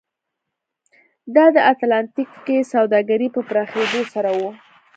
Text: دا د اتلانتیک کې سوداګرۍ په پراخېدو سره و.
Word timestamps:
دا 1.35 1.45
د 1.55 1.57
اتلانتیک 1.71 2.29
کې 2.45 2.57
سوداګرۍ 2.73 3.27
په 3.35 3.41
پراخېدو 3.49 4.01
سره 4.13 4.29
و. 4.37 4.39